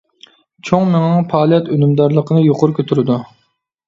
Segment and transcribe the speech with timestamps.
[0.69, 3.19] چوڭ مېڭىنىڭ پائالىيەت ئۈنۈمدارلىقىنى يۇقىرى كۆتۈرىدۇ.